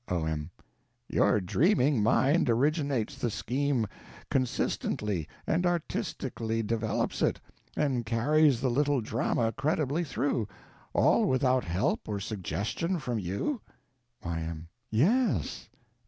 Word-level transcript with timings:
O.M. 0.07 0.49
Your 1.07 1.39
dreaming 1.39 2.01
mind 2.01 2.49
originates 2.49 3.15
the 3.19 3.29
scheme, 3.29 3.85
consistently 4.31 5.27
and 5.45 5.63
artistically 5.63 6.63
develops 6.63 7.21
it, 7.21 7.39
and 7.77 8.03
carries 8.03 8.61
the 8.61 8.71
little 8.71 8.99
drama 9.01 9.51
creditably 9.51 10.03
through—all 10.03 11.27
without 11.27 11.65
help 11.65 12.09
or 12.09 12.19
suggestion 12.19 12.97
from 12.97 13.19
you? 13.19 13.61
Y.M. 14.25 14.69
Yes. 14.89 15.69